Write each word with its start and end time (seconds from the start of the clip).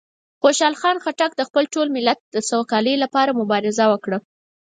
خوشحال 0.41 0.75
خان 0.81 0.97
خټک 1.03 1.31
د 1.35 1.41
خپل 1.49 1.63
ټول 1.73 1.87
ملت 1.95 2.19
د 2.35 2.37
سوکالۍ 2.49 2.95
لپاره 3.03 3.37
مبارزه 3.41 3.85
وکړه. 3.89 4.17